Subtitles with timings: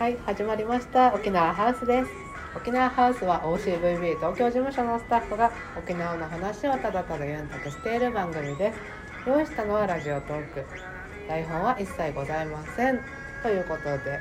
[0.00, 2.10] はい、始まりました沖縄ハウスです。
[2.56, 8.78] 沖縄ハウスは OCVB 東京事務所のスタッフが沖縄の話をただただゆんたくしている番組です。
[9.26, 10.64] 用意したのはラジオトーク。
[11.28, 12.98] 台本は一切ございません。
[13.42, 14.20] ということで、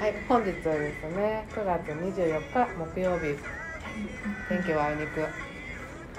[0.00, 3.38] はい、本日はですね、9月24日木曜日、
[4.48, 5.24] 天気はあいにく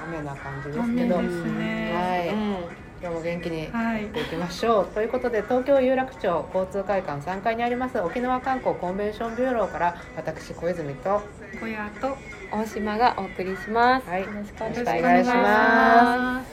[0.07, 2.90] 雨な感じですけど、雨ですねはい。
[3.01, 4.03] 今日も元気にはい。
[4.03, 11.23] やっていきましょう、ということで東京有楽町交通会館3階にあります沖縄観光コンベンションビューローから私小泉と
[11.59, 12.15] 小屋と
[12.51, 14.07] 大島がお送りします。
[14.07, 14.21] はい。
[14.21, 16.51] よろしくお願いしまます。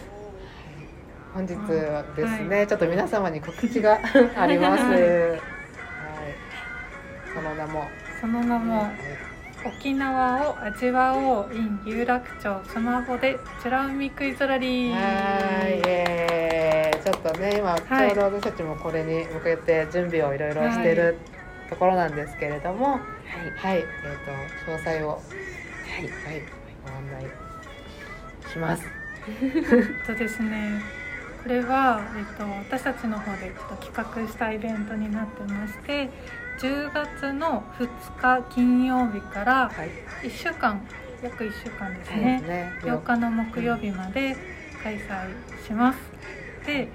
[1.35, 4.01] 本日はですね、はちょっと皆様に告知が
[4.37, 5.01] あります、 ははい。
[5.37, 5.41] い、
[7.35, 7.85] その名も、
[8.15, 8.21] す。
[8.23, 8.91] その名もはい。
[9.67, 12.61] 沖縄を味わおう in 有楽町。
[12.69, 14.95] スマホでチュラ海クイズラリー。
[14.95, 15.79] はい。
[15.79, 16.28] イエーイ
[17.09, 21.17] ちょっとね今ちはいょうど私たちもこれに向けて準備をいろいろしてる
[21.71, 23.01] ところなんですけれどもはい。
[23.57, 23.85] はい、えっ、
[24.67, 26.43] と詳細をはい、はい、
[26.85, 27.27] ご案内
[28.53, 28.85] します。
[29.43, 29.49] え
[30.03, 30.83] っとですね。
[31.43, 32.45] これは、えっと、
[32.77, 36.11] 私たちの方でちょっと企画したイベントになってまして
[36.59, 39.91] 10月の2日金曜日からはい、
[40.29, 40.81] 1週間
[41.23, 42.73] 約1週間ですそうねですね。
[42.83, 44.37] 8日の木曜日まで
[44.83, 45.99] 開催します
[46.67, 46.89] で、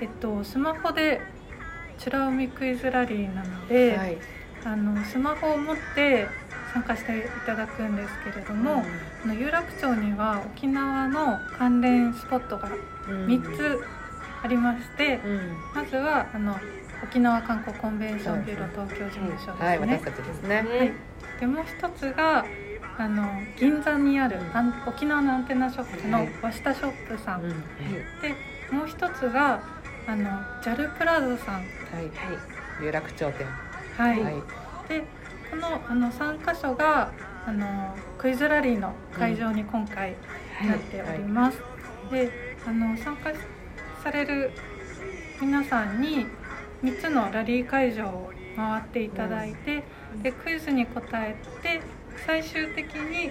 [0.00, 1.20] えっと、スマホで
[2.04, 4.18] 「美ら海クイズラリー」なので、はい、
[4.64, 6.26] あのスマホを持って
[6.72, 8.84] 参加していただくんですけれども、
[9.24, 12.68] あの有楽町には沖縄の関連スポットが
[13.08, 13.26] うん。
[13.26, 13.84] 3つ
[14.42, 15.40] ありまして、うん、
[15.74, 16.56] まずはあの
[17.02, 19.66] 沖縄観光コンベンションビュー東京事務所ですね。
[19.66, 20.62] はい、私たちですね。
[20.62, 20.92] ね。
[21.40, 22.44] でもう一つが
[22.98, 23.26] あの
[23.58, 24.38] 銀座にある、
[24.86, 26.30] 沖縄のアンテナショップのはい。
[26.42, 27.58] 和下ショップさん、うん、はい。
[28.22, 29.60] でもう一つが
[30.10, 30.28] あの
[30.60, 31.54] JAL プラザさん。
[31.54, 31.64] はい、
[32.82, 33.46] 有楽町店。
[33.96, 34.34] はい、はい、
[34.88, 35.04] で
[35.48, 37.12] このあの3箇所が
[37.46, 40.16] あのクイズラリーの会場に今回
[40.66, 41.58] なっております、
[42.10, 42.28] で
[42.66, 43.30] あの参加
[44.02, 44.50] される
[45.40, 46.26] 皆さんに
[46.82, 49.84] 3つのラリー会場を回っていただいて、
[50.24, 51.80] でクイズに答えて
[52.26, 53.30] 最終的に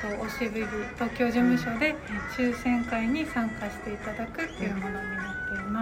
[0.00, 1.94] とおしぶり東京事務所で
[2.36, 5.19] 抽選会に参加していただくっていうものに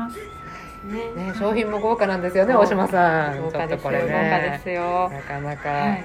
[0.09, 0.39] ます。
[0.87, 1.33] ね。
[1.33, 3.43] ね、商品も豪華なんですよね、大島さん。
[3.43, 3.71] 豪華ですよ。
[3.71, 4.61] ちょっとこれ豪華でね。
[4.63, 5.11] すよ。
[5.11, 5.69] なかなか。
[5.69, 5.91] はい。
[5.91, 6.05] ね、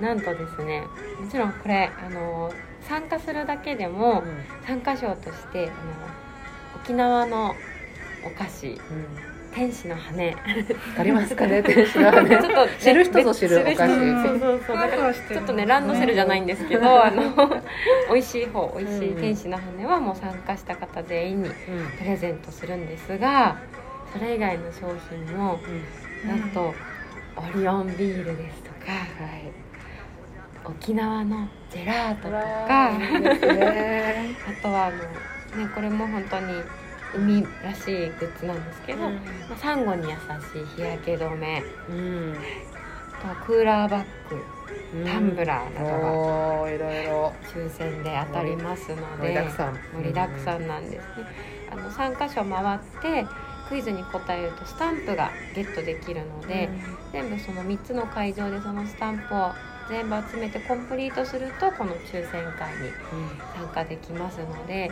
[0.00, 0.82] なんとですね、
[1.20, 4.22] もちろんこれあの参加するだけでも
[4.66, 5.72] 参加賞としてあの
[6.82, 7.54] 沖縄の
[8.24, 8.80] お菓子うん、うん、
[9.56, 10.32] 天使の羽。
[10.32, 10.36] わ
[10.94, 12.28] かりますかね、天使の羽。
[12.28, 14.76] ちょっとね知る人ぞ知るお菓子そうそうそう。
[14.76, 17.34] かちょっとねランドセルじゃないんですけど、あの
[18.12, 21.54] 美味しい方美味しい天使の羽はもう参加した方全員にうん、
[21.98, 23.56] プレゼントするんですが、
[24.12, 25.58] それ以外の商品も
[26.24, 26.74] うん、なんと
[27.36, 28.98] オリオンビールですとか、は
[29.38, 29.50] い。
[30.66, 34.36] 沖縄のジェラートとわか、ね。
[34.46, 36.62] あとはあのねこれも本当に
[37.14, 39.10] 海らしいグッズなんですけど、ま
[39.54, 42.36] あ、サンゴに優しい日焼け止め、うん、
[43.18, 45.04] あとはクーラーバッグ、うん。
[45.04, 47.32] タンブラーなどがいろいろ。
[47.52, 49.74] 抽選で当たりますの盛りでだくさん。
[49.74, 51.02] 盛りだくさんなんですね。
[51.70, 53.26] あの3箇所回って
[53.68, 56.68] クイズに答えるとスタンプがゲットできるので、
[57.12, 59.52] 全部その3つの会場でそのスタンプを
[59.88, 62.90] 全部集めてコンプリートするとこの抽選会に
[63.54, 64.90] 参加できますので,、で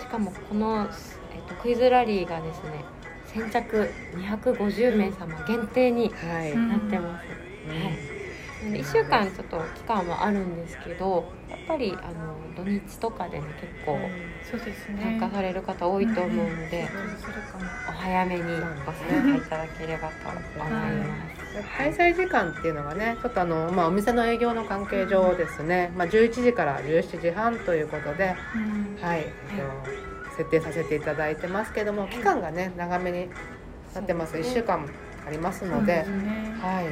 [0.00, 0.88] しかもこの、
[1.36, 2.84] えっと、クイズラリーがですね
[3.26, 7.26] 先着250名様限定になってます。
[7.28, 8.16] はい。
[8.62, 14.10] なので1週間ちょっと期間はあるんですけどやっぱりあの土日とかでね結構。
[15.00, 16.88] 参加される方多いと思うので。
[17.88, 18.42] お早めに
[18.84, 21.36] ご参加いただければと思います。
[21.76, 28.98] 開催時間っていうのがねちょっとあの、まあ、お店の営業の関係上ですね、まあ、11時から17時半ということで、うん。
[29.00, 29.20] はい。
[29.20, 29.26] えっ
[29.56, 33.28] と、設定させていただいてますけども期間がね長めに
[33.94, 34.36] なってます。
[34.36, 34.44] 1ね。
[34.44, 34.88] 週間
[35.26, 36.54] ありますので、ね。
[36.60, 36.84] はい、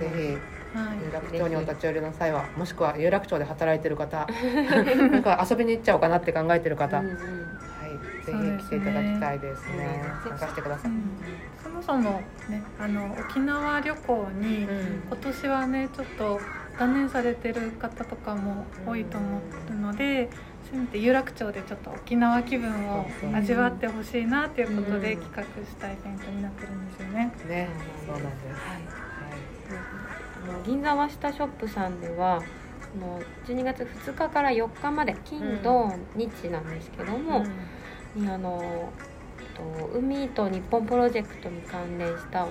[0.00, 0.98] ぜひはい。
[1.04, 4.26] 有楽町にお立ち寄りの際はもしくは有楽町で働いてる方
[5.10, 7.12] なんか遊びに行っちゃおうかなって考えてる方、うんうん。
[7.12, 10.02] はい、ぜひ来ていただきたいですね。
[10.26, 11.02] 参加してください、うん。
[11.62, 15.02] そもそもねあの沖縄旅行にうん。
[15.08, 16.40] 今年はねちょっと
[16.78, 20.30] 断念されてる方とかも多いと思うので、
[20.72, 25.20] せめて有楽町でちょっと沖縄気分を味わってほしいなっていうことでうん。
[25.22, 27.32] 企画したイベントになってるんですよね。
[27.46, 27.68] ね。
[28.06, 28.60] そうなんです、
[30.44, 32.40] あの銀座和下ショップさんではあ
[32.98, 37.44] の12月2日から4日まで金土日なんですけども、
[38.14, 38.90] にあの
[39.54, 42.46] と海と日本プロジェクトに関連した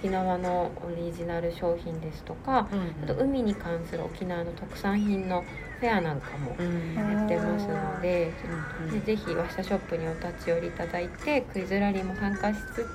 [0.00, 2.68] 沖縄のオリジナル商品ですとか
[3.04, 5.44] あと海に関する沖縄の特産品の
[5.78, 6.94] フェアなんかもうん。
[6.94, 8.32] やってますので
[8.80, 12.86] うんでぜひ和下ショップにお立ち寄りいただいてクイズラリーも参加しつ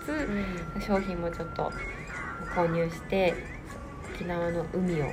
[0.79, 1.71] つ商品もちょっと
[2.55, 3.35] 購入して
[4.15, 5.05] 沖縄の海を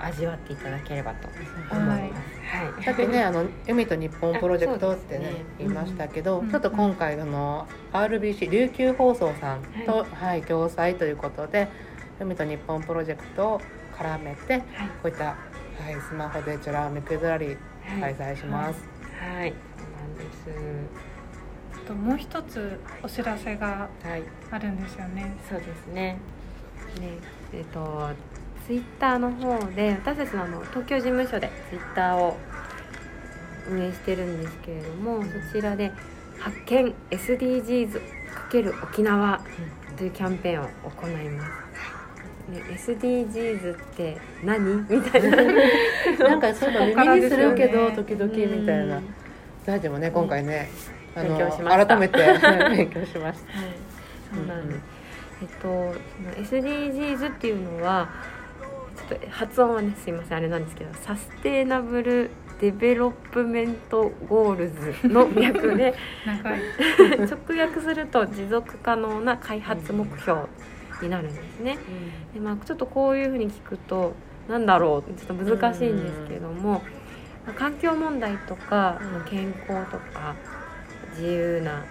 [0.00, 2.36] 味わっていただければと思います。
[2.46, 2.84] はい。
[2.84, 5.44] さっきねあの「海と日本プロジェクト」ってねね。
[5.58, 6.50] 言いましたけど、うん。
[6.50, 10.42] ちょっと今回あの RBC 琉球放送さんと、はい。
[10.42, 11.68] 共催ということで
[12.20, 13.60] 「海と日本プロジェクト」を
[13.96, 14.64] 絡めてこ
[15.04, 15.34] ういった、は
[15.90, 17.56] い、スマホでチュラミクイズラリー
[18.00, 18.14] はい。
[18.14, 18.80] 開催します。
[19.20, 20.96] はい、そうなんです。
[21.84, 25.34] あともう一つお知らせがはい、あるんですよね。
[25.48, 26.18] そうですね。
[27.00, 27.18] ね、
[27.52, 28.10] えっ、と
[28.66, 32.36] ツイッターの方で私たちのあの東京事務所でツイッターを
[33.70, 35.92] 運営してるんですけれども、そちらで
[36.38, 38.00] 発見 SDGs
[38.50, 39.40] ×沖縄
[39.96, 41.66] というキャンペーンを行います。
[42.50, 44.86] ね、SDGs って何？
[44.88, 45.36] みたいな。
[46.28, 48.98] なんかそういうの耳にするけど、時々みたいな。
[48.98, 49.14] うん。
[49.64, 50.68] 大地もね今回ね、
[51.14, 51.86] あの勉強しました。
[51.86, 52.18] 改めて。
[52.76, 53.58] 勉強しました。
[53.58, 53.70] はい、
[54.34, 54.80] そうなんです。
[55.42, 58.08] えっと、その SDGs っていうのは、
[59.08, 62.30] ちょっと発音はね、すいません、あれなんですけど、 Sustainable
[62.60, 64.70] Development Goal
[65.02, 65.94] ズの略で、
[67.46, 70.42] 直訳すると持続可能な開発目標
[71.02, 71.78] になるんですね。
[72.34, 74.14] で、まあ、ちょっとこういうふうに聞くと、
[74.48, 76.82] なんだろう、ちょっと難しいんですけども、
[77.44, 79.30] まあ環境問題とか、うん。
[79.30, 80.34] 健康とか
[81.10, 81.84] 自由な、まあ、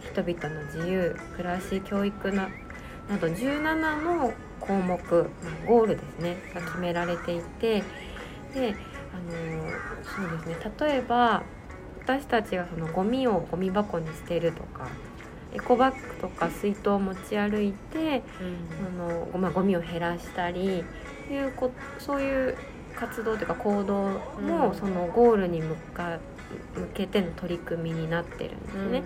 [0.00, 2.48] 人々の自由暮らし教育な
[3.08, 7.82] など17の項目、まあゴールですねが決められていて
[8.54, 8.74] で
[9.12, 9.72] あの
[10.02, 11.42] そうですね例えば
[12.04, 14.88] 私たちがそのゴミをゴミ箱に捨てるとか
[15.54, 20.84] エコバッグとか水筒を持ち歩いてあのごまあゴミを減らしたり
[21.30, 22.56] いうこそういう
[22.96, 24.08] 活動というか行動
[24.40, 24.74] も、うん。
[24.74, 26.18] そのゴールに向か
[26.74, 29.04] 向けての取り組みになってるんですね。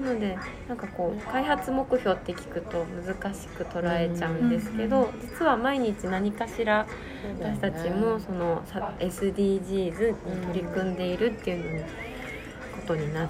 [0.00, 6.86] なのでなんかこう開発目標って聞くと難しく捉えちゃうんですけど、うん実は毎日何かしら
[7.40, 11.88] 私たちもそのさ SDGs に取り組んでいるっていうのにこ
[12.86, 13.28] とになっ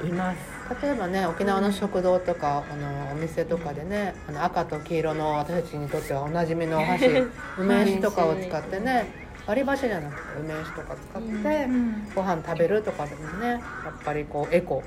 [0.00, 0.38] ています。
[0.82, 7.06] 例えばね沖縄の食堂とかあのお店とかでねあの赤と黄色の私たちにとってはおなじみのお箸
[7.58, 13.60] 梅酒とかを使ってね割り箸じゃなくて梅酒とか使ってうんご飯食べるとかでもねやっ
[14.04, 14.82] ぱりこうエコ。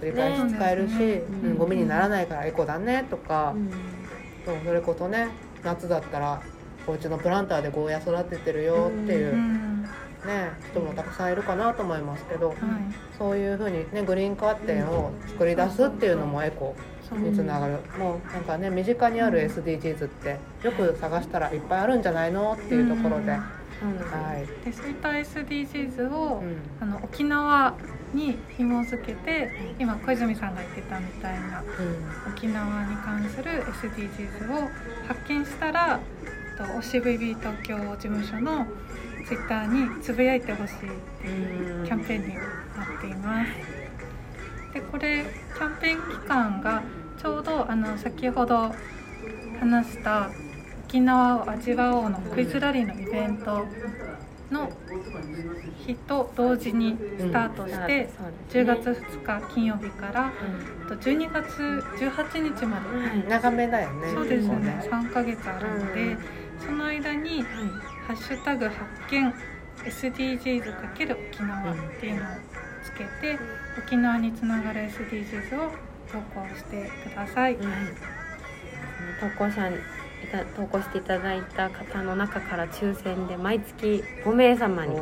[0.00, 1.20] 繰り返し使えるし、
[1.56, 3.70] ゴミにならないからエコだねとか、うん。
[4.44, 5.28] そうそれこそね
[5.62, 6.42] 夏だったら
[6.88, 9.88] お家のプランターでゴーヤ育ててるよっていうう、んね
[10.72, 12.56] 人もたくさんいるかなと思いますけどはい。
[13.16, 16.74] そういうふうにねグリーンカーテンを作り出すっていうのもエコ
[17.12, 23.36] につながる、もうなんかね身近にある SDGs ってよく探したらいっぱいあるんじゃないのっていうところで、
[23.82, 26.56] はい、でそういった SDGs を、うん。
[26.80, 27.74] あの沖縄
[28.14, 31.62] に紐づけて今小泉さんが言ってたみたいな
[32.28, 34.68] 沖縄に関する SDGs を
[35.06, 36.00] 発見したら
[36.58, 38.66] と OCVB 東京事務所の
[39.26, 40.78] ツイッターにつぶやいてほしいっ
[41.22, 43.50] ていうキャンペーンになっています。
[44.74, 45.24] でこれ
[45.54, 46.82] キャンペーン期間が
[47.20, 48.72] ちょうどあの先ほど
[49.58, 50.30] 話した
[50.90, 53.64] 沖縄を味わおうのクイズラリーのイベント
[54.50, 54.68] の
[55.86, 58.08] 日と同時にスタートして、
[58.50, 60.32] 10月2日金曜日から
[60.88, 61.62] と12月
[61.96, 64.10] 18日まで、うん長めだよね。
[64.12, 64.84] そうですね。
[64.90, 66.18] 3ヶ月あるので、うん。
[66.58, 67.44] その間に
[68.08, 68.80] 「ハッシュタグ発
[69.10, 69.32] 見
[69.84, 71.06] SDGs× 沖
[71.44, 72.26] 縄」っていうのを
[72.82, 73.38] つけて
[73.78, 75.70] 沖縄につながる SDGs を
[76.10, 77.56] 投稿してください。
[79.20, 79.70] 投稿者
[80.56, 84.98] 投稿していただいた方の中から抽選で毎月5名様に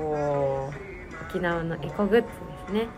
[1.28, 2.24] 沖縄のエコグッズで
[2.68, 2.88] すね、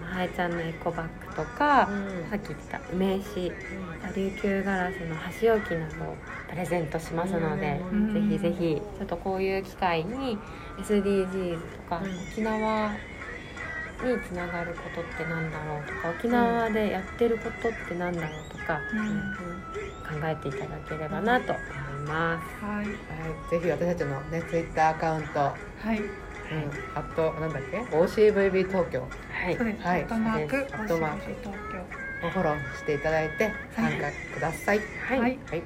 [0.00, 2.30] まはえちゃんのエコバッグとか、うん。
[2.30, 3.52] さっき言ってた梅酒
[4.14, 6.16] 琉球ガラスの箸置きなどを
[6.48, 8.12] プレゼントしますので、うん。
[8.12, 10.38] ぜひぜひちょっとこういう機会に
[10.78, 12.10] SDGs とか、うん。
[12.32, 12.90] 沖縄
[14.06, 19.60] につながることってなんだろうとか沖縄でやってることってなんだろうとか、うんうん
[20.10, 22.64] 考えていただければなと思います。
[22.64, 22.94] はい、はい、
[23.50, 25.54] ぜひ私たちのねツイッターアカウント、は
[25.94, 26.06] い、うん、
[26.96, 29.06] あとなんだっけ？OCVB 東京。
[29.30, 29.56] はい。
[29.56, 29.86] そうです。
[29.86, 30.02] はい。
[30.02, 32.00] アットマーク東京。
[32.26, 34.80] をフォローしていただいて参加ください。
[35.08, 35.20] はい。
[35.20, 35.38] はい。
[35.48, 35.62] はい。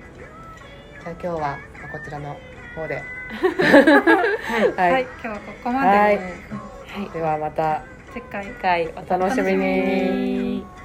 [1.02, 2.36] じゃあ今日はまあこちらの
[2.76, 3.02] 方で、
[4.76, 5.02] はい、はい。
[5.02, 5.88] 今日はここまで。
[5.88, 6.20] はい。
[7.12, 7.82] ではまた
[8.14, 10.83] 次回次回お楽しみに。